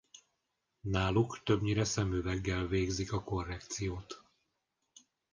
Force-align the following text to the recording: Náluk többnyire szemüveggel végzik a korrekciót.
Náluk 0.83 1.43
többnyire 1.43 1.83
szemüveggel 1.83 2.67
végzik 2.67 3.13
a 3.13 3.23
korrekciót. 3.23 4.21